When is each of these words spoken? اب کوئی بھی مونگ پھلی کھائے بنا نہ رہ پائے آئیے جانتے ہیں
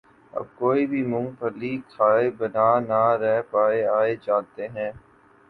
اب 0.33 0.45
کوئی 0.55 0.85
بھی 0.87 1.01
مونگ 1.03 1.29
پھلی 1.39 1.73
کھائے 1.89 2.29
بنا 2.39 2.69
نہ 2.81 3.03
رہ 3.21 3.41
پائے 3.51 3.85
آئیے 3.89 4.15
جانتے 4.23 4.67
ہیں 4.69 4.91